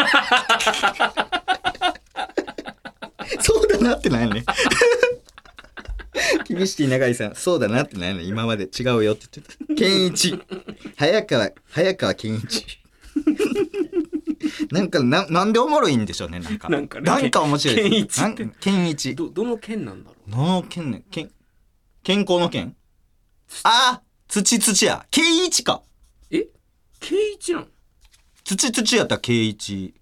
[3.40, 4.44] そうだなってないね。
[6.48, 8.24] 厳しい長井さん、そうだなってないね。
[8.24, 9.76] 今まで違うよって言ってた。
[9.76, 10.40] ケンイチ。
[10.96, 12.66] 早川、早川ケンイチ。
[14.72, 16.68] なんかな、なんでおもろいんでしょうね、なんか。
[16.70, 17.90] なんかねなんか面白いです。
[17.90, 19.14] ケンイチってなんケンイチ。
[19.16, 21.30] どどの県なんだろうどの県ね、健、
[22.02, 22.76] 健康の県？
[23.64, 25.06] あ土土や。
[25.10, 25.82] ケイイチか。
[26.32, 26.48] え？
[27.00, 27.68] 圭一なの
[28.44, 29.94] 土土やったらケイイチ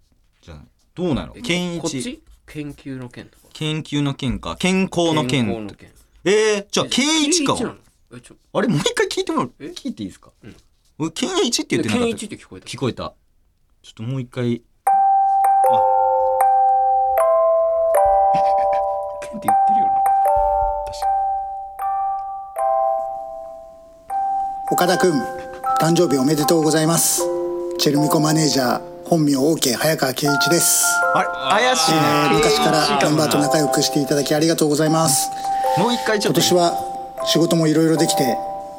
[0.41, 0.65] じゃない。
[0.93, 1.33] どうなの？
[1.35, 1.81] えケンイチ。
[1.81, 2.23] こっち？
[2.47, 4.55] 研究の県とか研究の県か。
[4.57, 5.69] 健康の健県康の。
[5.73, 5.91] 県
[6.23, 6.85] えー、じゃあ。
[6.87, 7.75] 圭一なの？
[8.15, 9.53] えちょあれ、もう一回聞いてもらう？
[9.59, 9.65] え？
[9.67, 10.31] 聞いていいですか？
[10.43, 10.55] うん
[10.97, 13.13] 俺、ケンイチって言ってなか健った一って聞こえた聞こえた。
[13.83, 14.61] ちょっともう一回。
[24.71, 25.21] 岡田くん
[25.79, 27.21] 誕生日おめでとうございます。
[27.77, 31.27] チェルミコマネージャー本名 OK 早川圭一です、あれ？
[31.27, 32.29] 怪しいえな。
[32.31, 35.29] ー昔からメンバーと仲良くしていただきありがとうございます。
[35.77, 36.41] もう一回ちょっと。
[36.41, 38.37] 今年は仕事もいろいろできて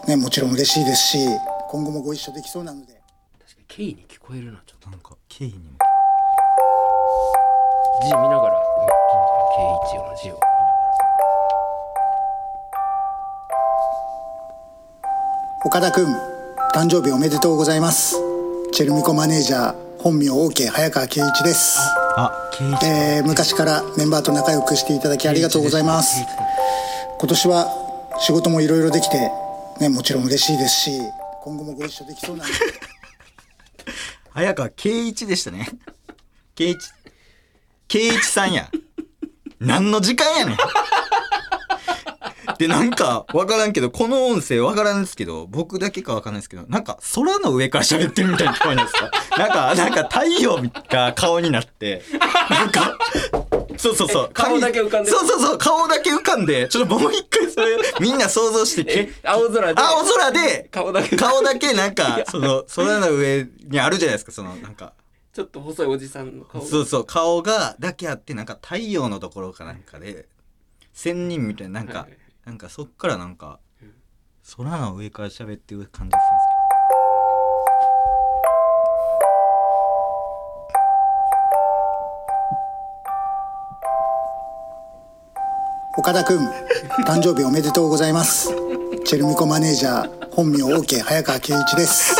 [0.08, 1.18] ねもちろん嬉しいですし
[1.70, 2.94] 今後もご一緒できそうなので。
[3.38, 5.60] 確かにケイに聞こえるなちょっとなんか、ケイにも。
[8.02, 8.56] 字見ながら。
[9.56, 9.62] 圭
[9.94, 10.40] 一の字を
[15.66, 16.14] 岡田くん
[16.72, 18.14] 誕生日おめでとうございます
[18.72, 21.80] チェルミコマネージャー本名 OK 早川圭一です、
[22.16, 22.30] あ。
[22.84, 26.24] えー昔からメンバーと仲良くしていただきありがとうございます
[27.18, 27.66] 今年は
[28.20, 29.18] 仕事もいろいろできて
[29.80, 31.00] ねもちろん嬉しいですし
[31.42, 32.54] 今後もご一緒できそうなので
[34.30, 35.68] 早川圭一でしたね。
[36.54, 36.78] 圭一。
[37.88, 38.70] 圭一さんや。
[39.58, 40.56] 何の時間やねん。
[42.58, 49.10] で、なんか、わからんけど、この音声わからんですけど、僕だけかわからないですけど、なんか、空の上から喋ってるみたいに聞こえないですか？
[49.38, 50.58] なんか、なんか太陽
[50.90, 52.02] が顔になって、
[52.50, 52.96] なんか、
[53.76, 54.30] そうそうそう。
[54.32, 55.16] 顔だけ浮かんでる？
[55.16, 59.80] そうそうそう、顔だけ浮かんで、ちょっともう一回それ、みんな想像してえ青空で？
[59.82, 61.16] 青空で、顔だけ。
[61.16, 64.92] 顔だけなんか、その、空の上にあるじゃないですか、その、なんか。
[65.34, 66.64] ちょっと細いおじさんの顔。
[66.64, 70.26] そうそう、顔が、だけあって、なんか太陽のところかなんかで、
[70.94, 73.58] 仙人みたいな、なんかはいはい、なんかそっからなんか、
[74.56, 76.22] 空の上から喋ってる感じです
[85.98, 86.38] 岡田くん
[87.04, 88.50] 誕生日おめでとうございます。
[89.04, 92.14] チェルミコマネージャー本名 OK 早川圭一です、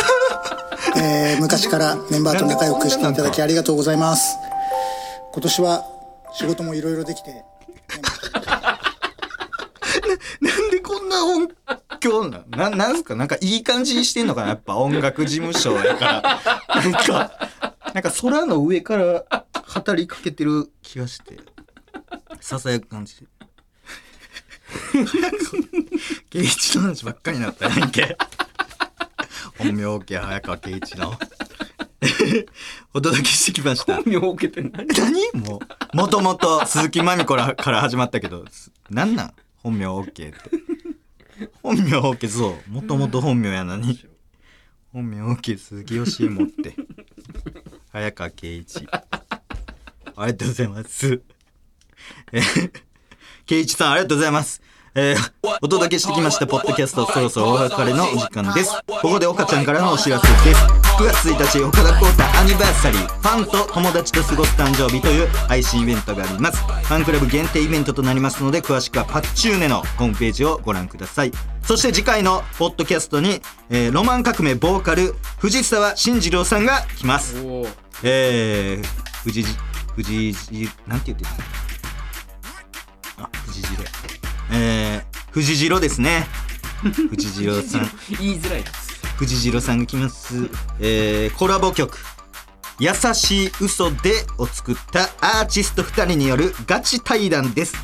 [0.97, 4.35] えー昔からメンバーと仲良くしていただきありがとうございます。
[5.31, 5.85] 今年は
[6.33, 7.45] 仕事もいろいろできて
[11.17, 11.47] な音
[11.99, 13.15] 響なな、なんすか？
[13.15, 14.49] なんかいい感じにしてんのかな？
[14.49, 16.81] やっぱ音楽事務所やから。
[16.81, 17.31] なんか、
[17.93, 19.23] なんか空の上から
[19.83, 21.37] 語りかけてる気がして、
[22.39, 23.27] ささやく感じで。
[26.29, 28.17] 圭一の話ばっかりになったやんけ。
[29.57, 31.17] 本名 OK 早川圭一の。
[32.93, 33.95] お届けしてきました。
[33.95, 34.87] 本名を受けて何？
[34.87, 35.31] 何？
[35.33, 35.59] も
[35.93, 39.33] う、もともと鈴木まみ子らから始まったけど、すなんなん？
[39.63, 40.35] 本名 OK って。
[41.61, 42.71] 本名 OK そう。
[42.71, 44.05] もともと本名やのに。
[44.93, 46.75] 本名 OK 鈴木よしえもって。
[47.91, 48.87] 早川圭一。
[48.91, 51.21] ありがとうございます。
[52.31, 52.71] えー、
[53.45, 54.61] 圭一さんありがとうございます。
[54.95, 58.71] えー、お届けしてきましたポッドキャストそろそろお別れのお時間です。
[58.87, 60.86] ここで岡ちゃんからのお知らせです。
[60.97, 66.57] 9月1日岡田光太アニバーサリーファンと友達と過ごす誕生日という配信イベントがあります。
[66.57, 71.31] ファンクラブ限定イベントとなりますので詳しくはパッチューネのホームページをご覧ください。
[71.61, 77.35] そして次回のポッドキャストに、えーロマン革命ボーカル藤沢慎次郎さんが来ます。
[78.01, 78.85] えー、
[79.23, 79.53] 藤じ、
[79.95, 81.31] 藤じ、なんて言ってる
[83.19, 83.83] あ、藤次郎。
[84.51, 86.25] えー、藤次郎ですね。
[87.11, 87.91] 藤次郎さん。
[88.19, 88.71] 言いづらいな
[89.17, 90.49] 藤次郎さんが来ます。
[90.79, 91.97] えー、コラボ曲。
[92.79, 97.75] 優しい嘘でを作ったアーティスト2人によるガチ対談です。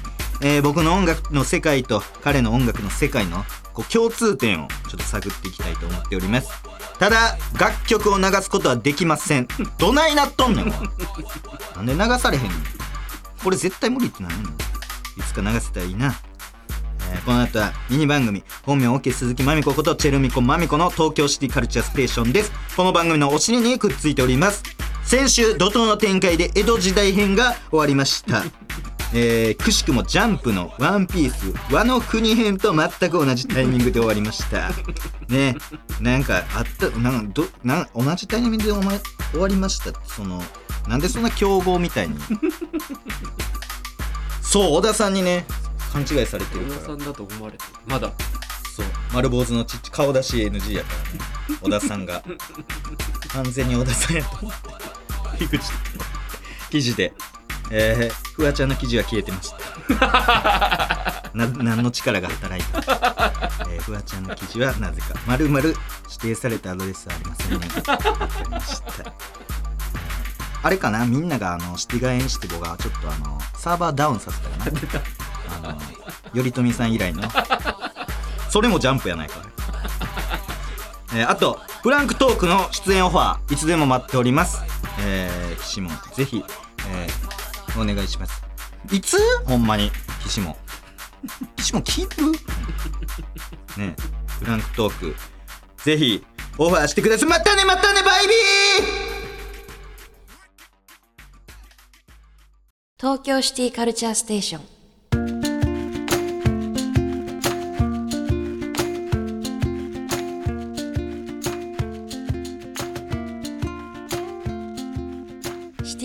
[0.41, 3.43] えー僕の音楽の世界と彼の音楽の世界の
[3.73, 6.51] こう共通点をちょっと探っていきたいと思っております
[6.99, 10.69] ただ楽曲を流すことはできませんどないなっとんねん
[11.75, 12.49] なんで流されへんの
[13.43, 14.53] これ絶対無理ってなんのい
[15.25, 16.13] つか流せたらいいな
[17.13, 22.51] えーこの後はミニ番組本名 OK 鈴木まみこことチェルミコまみこの東京シティカルチャーステーションです。
[22.75, 24.63] この番組のお尻にくっついております。
[25.03, 28.43] 先週怒涛の展開で江戸時代編が終わりました。
[29.13, 34.71] えーくしくもジャンプのワンピース和の国編と全く同じタイミングで終わりました。
[35.29, 35.55] ね。
[36.01, 38.99] なんかあったなんどなん同じタイミングでお前
[39.31, 39.93] 終わりました。
[40.05, 40.41] その
[40.87, 42.15] なんでそんな競合みたいに。
[44.41, 45.45] そう小田さんにね
[45.93, 46.79] 勘違いされてるから。
[46.79, 47.69] 小田さんだと思われてる。
[47.85, 48.11] まだ。
[48.75, 48.85] そう。
[49.13, 50.93] 丸坊主のち顔出し NG やか
[51.49, 51.59] らね。
[51.61, 52.23] 小田さんが。
[53.31, 54.51] 完全に小田さんやと思っ
[55.37, 55.45] て。
[55.45, 55.71] 樋口。
[56.71, 57.13] 記事で。
[57.69, 59.57] えー、フワちゃんの記事は消えてました。
[61.33, 62.79] な何の力が働いた？
[63.69, 65.13] えー、フワちゃんの記事はなぜか。
[65.25, 65.75] まるまる
[66.09, 67.67] 指定されたアドレスはありませんね。
[70.61, 71.05] あれかな？
[71.05, 75.03] みんながあのシティガエンシティボがちょっとあのサーバーダウンさせたかな？
[75.49, 75.79] あの
[76.33, 77.23] 頼朝さん以来の。
[78.49, 79.41] それもジャンプやないか。
[81.15, 84.63] えーあとプランクトークの出演オファーいつでも待っております。
[85.01, 86.43] えー、岸もぜひ、
[86.89, 88.43] えーお願いします。
[88.91, 89.17] いつ？
[89.45, 89.91] ほんまに。
[90.21, 90.55] 岸も
[91.55, 92.37] 岸も聞くね
[93.79, 93.95] え
[94.39, 95.15] プランクトーク。
[95.83, 96.25] ぜひ
[96.57, 97.29] オファーしてください。
[97.29, 98.37] またねまたねバイビー！
[102.97, 104.72] 東京シティカルチャーステーション。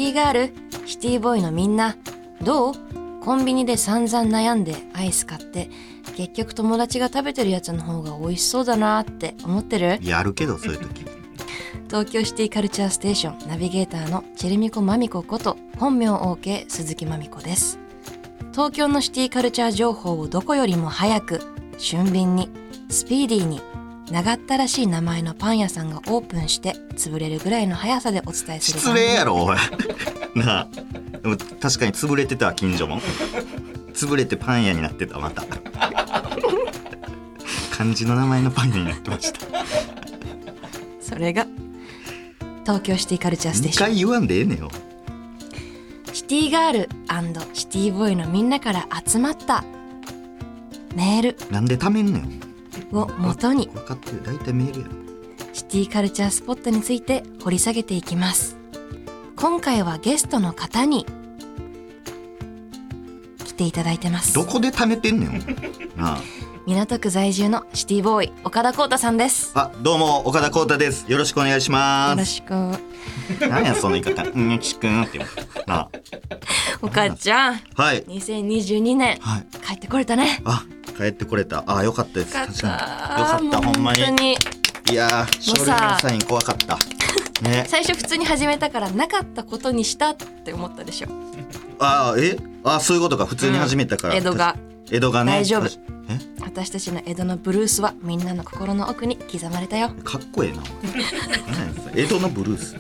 [0.08, 0.54] シティガール
[0.86, 1.94] シティボーイのみんな。
[2.40, 2.74] どう？
[3.20, 5.68] コンビニで散々悩んでアイス買って
[6.16, 9.98] 結局友達が食べてるやつの方が美味しそうだなって思ってる？
[10.00, 11.04] やるけどそういう時。
[11.88, 17.78] 東京シティカルチャーステーションナビゲーターのチェルミコマミコこと本名 OK 鈴木まみこです。
[18.52, 21.42] 東京のシティカルチャー情報をどこよりも早く
[21.76, 22.48] 俊敏に
[22.88, 23.60] スピーディーに
[24.10, 29.56] 長ったらしい名前のパン屋さんがオープンして潰れるぐらいの速さでお伝えする失礼やろおい
[30.34, 30.68] なあ。
[31.22, 33.00] でも確かに潰れてたわ近所も。
[33.92, 35.44] 潰れてパン屋になってたまた。
[37.70, 39.40] 漢字の名前のパン屋になってました。
[41.00, 41.46] それが
[42.62, 43.86] 東京シティカルチャーステー2ション。
[43.86, 44.70] 回言わんでええねんよ。
[46.12, 46.88] シティガール
[47.54, 49.64] シティボーイのみんなから集まった
[50.94, 51.36] メール。
[51.50, 52.47] なんでためんねん
[52.92, 53.68] を元に。
[53.68, 54.22] 分かってる。
[54.22, 54.92] 大体メールやろ
[55.52, 58.56] シティカルチャースポットについて掘り下げていきます。
[59.36, 61.06] 今回はゲストの方に。
[63.44, 64.34] 来ていただいてます。
[64.34, 65.38] どこで貯めてんねん。
[65.96, 66.20] なあ
[66.68, 69.52] 港区在住のシティボーイ岡田浩太さんです。
[69.54, 71.10] あどうも岡田浩太です。
[71.10, 72.10] よろしくお願いします。
[72.10, 73.48] よろしく。
[73.48, 74.22] 何やその言い方。
[74.22, 75.30] うんよしくんって言う。
[75.66, 75.88] な
[77.16, 77.54] ちゃん。
[77.74, 78.04] はい。
[78.04, 79.16] 2022年。
[79.18, 79.46] はい。
[79.66, 80.42] 帰ってこれたね。
[80.44, 80.62] あ
[80.98, 81.64] 帰ってこれた。
[81.66, 82.36] あよかったです。
[82.36, 82.66] よかった。
[82.66, 82.72] よ
[83.24, 84.02] かったほんまに。
[84.12, 84.36] に。
[84.92, 86.76] いやー書類のサイン怖かった。
[87.48, 87.64] ね。
[87.66, 91.08] 最初普通に始めたからなかったことにしたって思ったでしょ。
[91.78, 92.38] あーえ？
[92.62, 93.24] あそういうことか。
[93.24, 94.20] 普通に始めたから、うん。
[94.20, 94.54] 江戸が。
[94.90, 95.32] 江戸がね。
[95.32, 95.62] 大丈夫。
[95.62, 95.97] 確かえ
[96.58, 99.90] 私たちの江戸のブルースはみんなの心の奥に刻まれたよ。
[100.02, 100.62] かっこええな。
[101.94, 102.76] 江戸のブルース。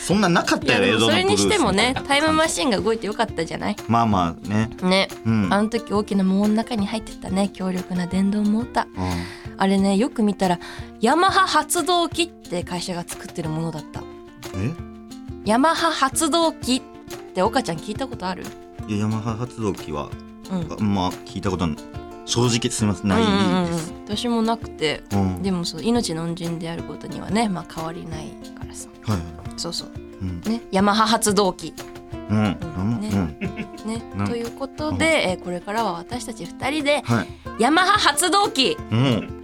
[0.00, 3.76] そんななかっいたやろ江戸のブルースにしてもねタイムマシンが動いてよかったじゃない？
[3.86, 4.68] まあまあね。
[4.82, 5.52] ね、うん。
[5.52, 9.00] あの時大きな門の中に入ってたね強力な電動モーター。
[9.00, 9.54] うん。
[9.58, 10.58] あれねよく見たら
[11.00, 14.02] ヤマハ発動機って会社が作ってるものだった。
[14.56, 14.72] え？
[15.44, 16.82] ヤマハ発動機っ
[17.32, 18.42] て岡ちゃん聞いたことある？
[18.88, 20.10] いやヤマハ発動機は、
[20.50, 20.72] うん。
[20.72, 21.68] あまあ聞いたこと
[22.24, 23.70] 正直すみませんないうんうんうん。
[23.72, 25.02] です、私もなくて。
[25.12, 25.42] うん。
[25.42, 28.88] でもそう命の恩人であることにはねまあ変わりないからさ。
[29.02, 29.18] はい
[29.56, 29.90] そうそう。
[30.20, 30.40] うん。
[30.42, 31.74] ねヤマハ発動機。
[32.30, 32.36] うん。
[32.38, 32.56] うん。
[32.76, 33.00] うん。
[33.00, 33.10] ね。
[33.12, 33.88] うん。
[33.88, 34.02] ね。
[34.18, 34.26] うん。
[34.26, 37.28] ということで、えーこれからは私たち2人ではい。
[37.58, 39.38] ヤマハ発動機うん。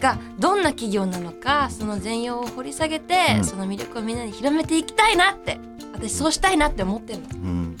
[0.00, 3.44] がどんな企業なのかその全容を掘り下げて、うん。
[3.44, 5.58] その魅力をみんなに広めていきたいなって
[5.92, 7.28] 私そうしたいなって思ってんの。
[7.32, 7.76] うん。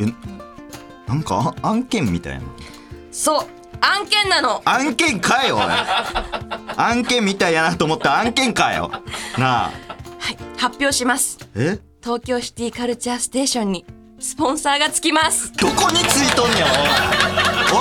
[0.00, 0.06] え
[1.06, 2.42] なんかあ案件みたいな。
[3.12, 3.46] そう
[3.84, 4.62] 案件なの。
[4.64, 5.62] 案件かよおい。
[6.76, 8.90] 案件みたいやなと思った案件かよ。
[9.38, 9.70] なあ。
[10.18, 11.38] はい発表します。
[11.54, 11.78] え？
[12.02, 13.84] 東京シティカルチャーステーションに
[14.18, 15.52] スポンサーがつきます。
[15.52, 16.70] どこについとんねんおい。
[17.72, 17.80] お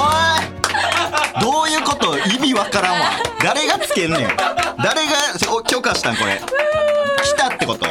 [1.39, 1.41] い。
[1.41, 2.17] どういうこと？
[2.17, 3.11] 意味わからんわ。
[3.41, 4.27] 誰がつけんねん。
[4.27, 5.13] 誰が
[5.55, 6.41] お許可したんこれ。
[7.23, 7.85] 来たってこと？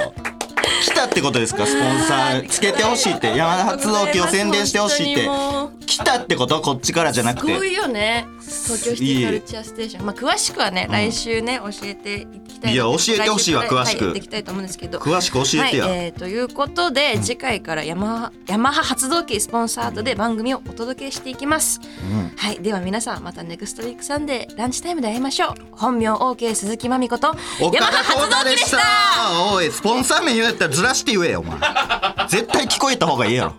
[0.82, 1.64] 来たってことですか？
[1.66, 3.36] スポンサーつけてほしいって。
[3.36, 5.28] 山田発動機を宣伝してほしいって。
[5.86, 8.26] 来来たってことこっちからじゃなくすごていよね。
[8.40, 12.72] 東京シティカルチャーステーションまあ詳しくはね、来週ね教えていきたい。
[12.72, 14.10] いや教えてほしいわ詳しく。
[14.10, 14.98] はいきたいと思うんですけど。
[14.98, 21.80] 詳しく教えてや、はい、えーということで、次回からヤマハヤマハ発動機スポンサードで番組をお届けしていきます、
[22.36, 25.54] はいでは皆さんまたネクストウィークサンデーランチタイムで会いましょう。
[25.72, 27.34] 本名 OK 鈴木まみことヤ
[27.80, 28.78] マハ発動機でした。
[28.78, 31.58] たおいスポンサー名言うんやったらずらして言えよお前。
[32.28, 33.54] 絶対聞こえた方がいいやろ。